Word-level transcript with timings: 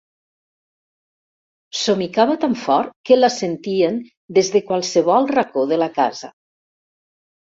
Somicava 1.81 2.37
tan 2.45 2.55
fort 2.61 2.95
que 3.09 3.17
la 3.19 3.29
sentien 3.35 3.99
des 4.37 4.49
de 4.55 4.61
qualsevol 4.71 5.31
racó 5.35 5.67
de 5.73 5.79
la 5.83 5.91
casa. 5.99 6.33